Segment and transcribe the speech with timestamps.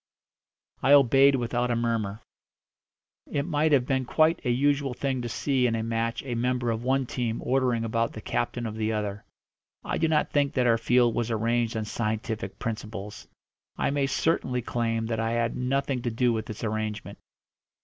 [0.81, 2.21] I obeyed without a murmur.
[3.27, 6.71] It might have been quite a usual thing to see in a match a member
[6.71, 9.23] of one team ordering about the captain of the other.
[9.83, 13.27] I do not think that our field was arranged on scientific principles;
[13.77, 17.19] I may certainly claim that I had nothing to do with its arrangement.